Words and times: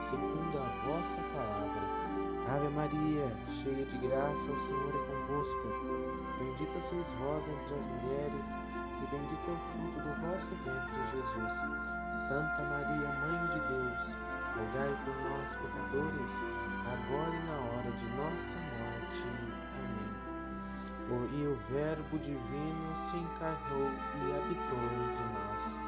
segundo 0.00 0.58
a 0.58 0.68
vossa 0.86 1.20
palavra. 1.34 1.98
Ave 2.48 2.68
Maria, 2.70 3.30
cheia 3.62 3.84
de 3.84 3.98
graça, 3.98 4.50
o 4.50 4.58
Senhor 4.58 4.88
é 4.88 5.12
convosco. 5.12 5.68
Bendita 6.38 6.80
sois 6.80 7.12
vós 7.20 7.46
entre 7.46 7.74
as 7.74 7.84
mulheres, 7.84 8.58
e 9.02 9.06
bendito 9.10 9.48
é 9.48 9.52
o 9.52 9.58
fruto 9.68 10.00
do 10.00 10.12
vosso 10.22 10.48
ventre, 10.64 10.98
Jesus. 11.12 11.54
Santa 12.26 12.62
Maria, 12.62 13.08
Mãe 13.20 13.46
de 13.52 13.60
Deus, 13.68 14.16
rogai 14.56 14.96
por 15.04 15.14
nós, 15.28 15.54
pecadores, 15.56 16.32
agora 16.88 17.34
e 17.34 17.42
na 17.46 17.58
hora 17.68 17.90
de 17.92 18.06
nossa 18.16 18.58
morte. 18.78 19.24
Amém. 19.76 20.08
E 21.32 21.46
o 21.46 21.56
Verbo 21.70 22.18
divino 22.18 22.96
se 22.96 23.16
encarnou 23.16 23.90
e 24.16 24.36
habitou 24.36 24.78
entre 24.78 25.24
nós. 25.34 25.87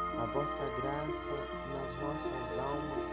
a 0.17 0.25
vossa 0.25 0.63
graça 0.81 1.35
nas 1.73 1.95
nossas 2.01 2.57
almas, 2.57 3.09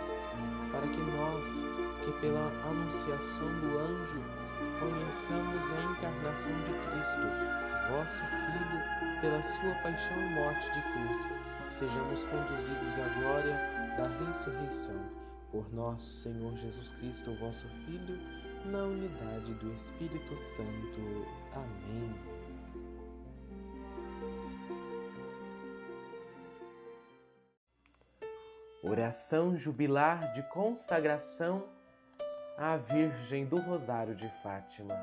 para 0.71 0.87
que 0.87 1.01
nós, 1.17 2.05
que 2.05 2.13
pela 2.21 2.53
anunciação 2.69 3.49
do 3.61 3.79
anjo 3.79 4.23
conheçamos 4.79 5.63
a 5.73 5.93
encarnação 5.93 6.53
de 6.53 6.73
Cristo, 6.87 7.59
vosso 7.91 8.19
Filho, 8.19 9.21
pela 9.21 9.43
sua 9.43 9.75
paixão 9.83 10.19
e 10.19 10.35
morte 10.35 10.71
de 10.73 10.83
cruz, 10.93 11.49
sejamos 11.71 12.25
conduzidos 12.25 12.95
à 12.95 13.21
glória 13.21 13.55
da 13.97 14.09
ressurreição. 14.25 15.19
Por 15.51 15.73
nosso 15.73 16.13
Senhor 16.13 16.55
Jesus 16.57 16.91
Cristo, 16.99 17.35
vosso 17.37 17.67
Filho, 17.87 18.19
na 18.67 18.85
unidade 18.85 19.55
do 19.55 19.73
Espírito 19.73 20.37
Santo. 20.41 21.27
Amém. 21.55 22.38
Oração 28.91 29.55
jubilar 29.55 30.33
de 30.33 30.43
consagração 30.45 31.65
à 32.57 32.79
Virgem 32.79 33.45
do 33.45 33.59
Rosário 33.59 34.15
de 34.15 34.27
Fátima. 34.43 34.99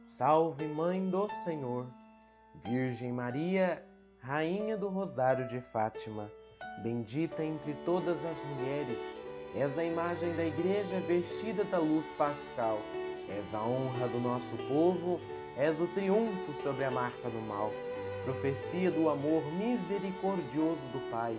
Salve, 0.00 0.66
Mãe 0.66 1.10
do 1.10 1.28
Senhor, 1.44 1.86
Virgem 2.64 3.12
Maria, 3.12 3.84
Rainha 4.18 4.78
do 4.78 4.88
Rosário 4.88 5.46
de 5.46 5.60
Fátima, 5.60 6.32
bendita 6.82 7.44
entre 7.44 7.74
todas 7.84 8.24
as 8.24 8.42
mulheres, 8.46 8.98
és 9.54 9.76
a 9.76 9.84
imagem 9.84 10.34
da 10.34 10.44
Igreja 10.44 10.98
vestida 11.00 11.64
da 11.64 11.78
luz 11.78 12.06
pascal, 12.16 12.78
és 13.28 13.54
a 13.54 13.60
honra 13.60 14.08
do 14.08 14.18
nosso 14.20 14.56
povo, 14.68 15.20
és 15.54 15.78
o 15.78 15.86
triunfo 15.88 16.54
sobre 16.62 16.82
a 16.82 16.90
marca 16.90 17.28
do 17.28 17.40
mal, 17.42 17.70
profecia 18.24 18.90
do 18.90 19.10
amor 19.10 19.44
misericordioso 19.52 20.86
do 20.94 21.10
Pai 21.10 21.36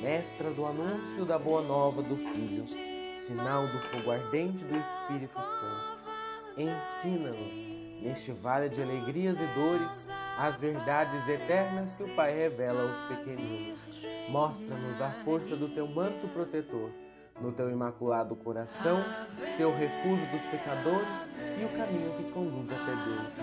mestra 0.00 0.50
do 0.50 0.66
anúncio 0.66 1.24
da 1.24 1.38
boa 1.38 1.62
nova 1.62 2.02
do 2.02 2.16
Filho, 2.16 2.66
sinal 3.14 3.66
do 3.66 3.78
fogo 3.78 4.10
ardente 4.10 4.64
do 4.64 4.76
Espírito 4.76 5.40
Santo. 5.40 5.96
Ensina-nos, 6.56 8.02
neste 8.02 8.32
vale 8.32 8.68
de 8.68 8.82
alegrias 8.82 9.38
e 9.40 9.46
dores, 9.54 10.08
as 10.38 10.58
verdades 10.58 11.26
eternas 11.28 11.94
que 11.94 12.02
o 12.02 12.08
Pai 12.14 12.34
revela 12.34 12.88
aos 12.88 13.00
pequeninos. 13.02 13.86
Mostra-nos 14.28 15.00
a 15.00 15.10
força 15.24 15.56
do 15.56 15.68
teu 15.68 15.86
manto 15.86 16.28
protetor, 16.28 16.90
no 17.40 17.52
teu 17.52 17.70
imaculado 17.70 18.36
coração, 18.36 19.02
seu 19.56 19.70
refúgio 19.74 20.26
dos 20.30 20.42
pecadores 20.46 21.30
e 21.60 21.64
o 21.64 21.68
caminho 21.76 22.12
que 22.16 22.30
conduz 22.32 22.70
até 22.70 22.92
Deus. 23.04 23.38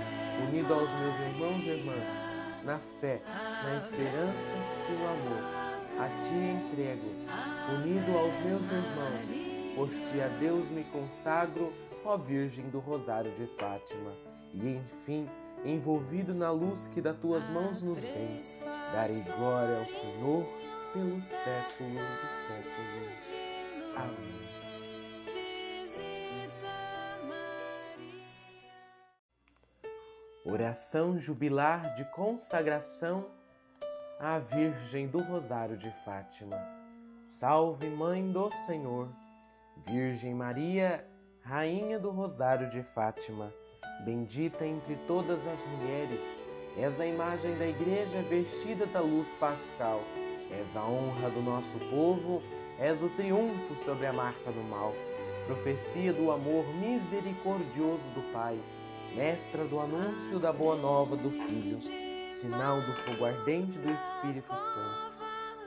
Unido 0.47 0.73
aos 0.73 0.91
meus 0.91 1.19
irmãos 1.19 1.63
e 1.63 1.69
irmãs, 1.69 2.33
na 2.63 2.79
fé, 2.99 3.21
na 3.63 3.77
esperança 3.77 4.55
e 4.89 4.92
entrego, 6.73 7.07
unido 7.75 8.17
aos 8.17 8.35
meus 8.37 8.63
irmãos, 8.63 9.75
por 9.75 9.89
ti 9.89 10.21
a 10.21 10.27
Deus 10.39 10.67
me 10.69 10.83
consagro, 10.85 11.71
ó 12.03 12.17
Virgem 12.17 12.67
do 12.69 12.79
Rosário 12.79 13.31
de 13.35 13.45
Fátima, 13.57 14.11
e 14.53 14.75
enfim, 14.75 15.29
envolvido 15.63 16.33
na 16.33 16.49
luz 16.51 16.89
que 16.93 16.99
das 16.99 17.15
tuas 17.17 17.47
mãos 17.47 17.83
nos 17.83 18.07
vem, 18.07 18.41
darei 18.91 19.21
glória 19.21 19.77
ao 19.77 19.85
Senhor 19.85 20.45
pelos 20.91 21.23
séculos 21.23 22.21
dos 22.21 22.31
séculos. 22.31 23.47
Amém. 23.95 24.43
Oração 30.45 31.17
jubilar 31.17 31.95
de 31.95 32.03
consagração 32.05 33.42
à 34.19 34.39
Virgem 34.39 35.07
do 35.07 35.19
Rosário 35.19 35.77
de 35.77 35.91
Fátima. 36.05 36.57
Salve, 37.23 37.89
Mãe 37.89 38.31
do 38.31 38.51
Senhor, 38.65 39.09
Virgem 39.85 40.33
Maria, 40.33 41.05
Rainha 41.41 41.99
do 41.99 42.09
Rosário 42.09 42.69
de 42.69 42.83
Fátima, 42.83 43.53
bendita 44.05 44.65
entre 44.65 44.95
todas 45.07 45.47
as 45.47 45.63
mulheres, 45.65 46.19
és 46.77 46.99
a 46.99 47.05
imagem 47.05 47.55
da 47.57 47.67
Igreja 47.67 48.21
vestida 48.23 48.85
da 48.85 49.01
luz 49.01 49.27
pascal, 49.39 50.01
és 50.51 50.75
a 50.75 50.83
honra 50.83 51.29
do 51.29 51.41
nosso 51.41 51.77
povo, 51.89 52.41
és 52.79 53.01
o 53.01 53.09
triunfo 53.09 53.75
sobre 53.83 54.05
a 54.05 54.13
marca 54.13 54.51
do 54.51 54.63
mal, 54.63 54.93
profecia 55.47 56.13
do 56.13 56.31
amor 56.31 56.65
misericordioso 56.75 58.07
do 58.09 58.33
Pai, 58.33 58.59
mestra 59.15 59.65
do 59.65 59.79
anúncio 59.79 60.39
da 60.39 60.51
boa 60.51 60.75
nova 60.75 61.15
do 61.15 61.29
Filho 61.29 62.12
sinal 62.39 62.81
do 62.81 62.93
fogo 62.93 63.25
ardente 63.25 63.77
do 63.77 63.91
Espírito 63.91 64.53
Santo. 64.53 65.13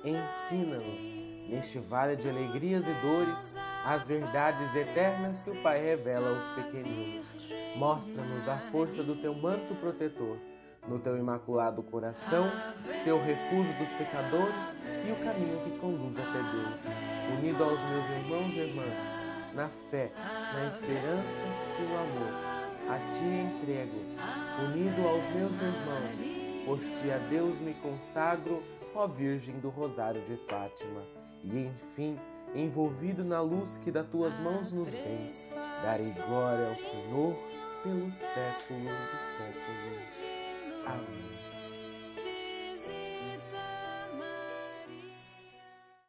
Ensina-nos, 0.05 1.49
neste 1.49 1.79
vale 1.79 2.17
de 2.17 2.29
alegrias 2.29 2.85
e 2.87 2.93
dores, 3.07 3.57
as 3.85 4.07
verdades 4.07 4.75
eternas 4.75 5.41
que 5.41 5.51
o 5.51 5.63
Pai 5.63 5.81
revela 5.81 6.31
aos 6.31 6.49
pequeninos. 6.51 7.33
Mostra-nos 7.77 8.49
a 8.49 8.59
força 8.71 9.03
do 9.03 9.17
teu 9.17 9.35
manto 9.35 9.75
protetor, 9.77 10.37
no 10.89 10.99
teu 10.99 11.17
imaculado 11.17 11.83
coração, 11.83 12.45
seu 12.93 13.19
refúgio 13.19 13.73
dos 13.75 13.91
pecadores 13.95 14.77
e 15.07 15.13
o 15.13 15.17
caminho 15.17 15.61
que 15.65 15.79
conduz 15.79 16.19
até 16.19 16.43
Deus. 16.43 16.85
Unido 17.39 17.65
aos 17.65 17.81
meus 17.83 18.11
irmãos 18.11 18.53
e 18.53 18.59
irmãs, 18.59 19.55
na 19.55 19.69
fé, 19.91 20.13
na 20.55 20.67
esperança 20.67 21.45
e 21.79 21.83
no 21.83 21.97
amor, 21.97 22.57
a 22.89 22.99
ti 22.99 23.25
entrego, 23.25 23.99
unido 24.65 25.09
aos 25.09 25.27
meus 25.35 25.53
irmãos 25.61 26.46
por 26.67 26.81
ti 26.81 27.13
a 27.13 27.19
Deus 27.31 27.61
me 27.61 27.73
consagro, 27.75 28.61
ó 28.93 29.07
Virgem 29.07 29.61
do 29.61 29.69
Rosário 29.71 30.21
de 30.23 30.37
Fátima, 30.49 31.03
e 31.45 31.61
enfim, 31.61 32.19
envolvido 32.55 33.25
na 33.25 33.41
luz 33.41 33.79
que 33.85 33.93
das 33.93 34.07
tuas 34.09 34.37
mãos 34.39 34.73
nos 34.73 34.99
vem, 34.99 35.31
darei 35.83 36.11
glória 36.11 36.69
ao 36.69 36.75
Senhor 36.75 37.37
pelos 37.85 38.15
séculos 38.15 38.83
dos 39.13 39.21
séculos. 39.21 40.37
Amém. 40.85 41.56